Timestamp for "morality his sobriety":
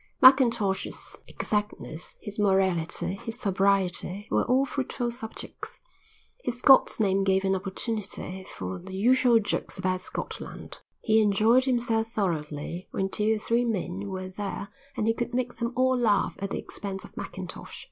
2.39-4.27